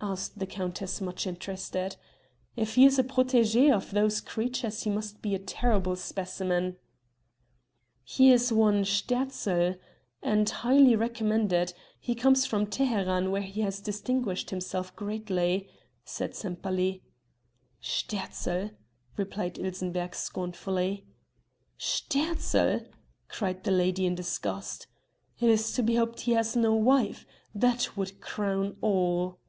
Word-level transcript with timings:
asked 0.00 0.38
the 0.38 0.46
countess 0.46 1.00
much 1.00 1.26
interested. 1.26 1.96
"If 2.56 2.76
he 2.76 2.84
is 2.86 3.00
a 3.00 3.02
protégé 3.02 3.74
of 3.74 3.90
those 3.90 4.20
creatures 4.20 4.84
he 4.84 4.90
must 4.90 5.20
be 5.20 5.34
a 5.34 5.40
terrible 5.40 5.96
specimen." 5.96 6.76
"He 8.04 8.30
is 8.30 8.52
one 8.52 8.84
Sterzl 8.84 9.76
and 10.22 10.48
highly 10.48 10.94
recommended; 10.94 11.74
he 11.98 12.14
comes 12.14 12.46
from 12.46 12.64
Teheran 12.68 13.32
where 13.32 13.42
he 13.42 13.60
has 13.62 13.80
distinguished 13.80 14.50
himself 14.50 14.94
greatly," 14.94 15.68
said 16.04 16.32
Sempaly. 16.36 17.02
"Sterzl!" 17.82 18.70
repeated 19.16 19.58
Ilsenbergh 19.58 20.14
scornfully. 20.14 21.06
"Sterzl!" 21.76 22.86
cried 23.28 23.64
the 23.64 23.72
lady 23.72 24.06
in 24.06 24.14
disgust. 24.14 24.86
"It 25.40 25.50
is 25.50 25.72
to 25.72 25.82
be 25.82 25.96
hoped 25.96 26.20
he 26.20 26.32
has 26.32 26.54
no 26.54 26.72
wife, 26.72 27.26
that 27.52 27.96
would 27.96 28.20
crown 28.20 28.76
all." 28.80 29.40